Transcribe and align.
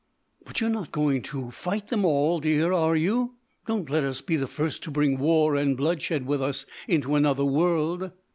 "But 0.43 0.59
you're 0.59 0.71
not 0.71 0.91
going 0.91 1.21
to 1.21 1.51
fight 1.51 1.89
them 1.89 2.03
all, 2.05 2.39
dear, 2.39 2.73
are 2.73 2.95
you? 2.95 3.35
Don't 3.67 3.87
let 3.87 4.03
us 4.03 4.19
be 4.19 4.35
the 4.35 4.47
first 4.47 4.81
to 4.85 4.89
bring 4.89 5.19
war 5.19 5.55
and 5.55 5.77
bloodshed 5.77 6.25
with 6.25 6.41
us 6.41 6.65
into 6.87 7.13
another 7.13 7.45
world." 7.45 8.09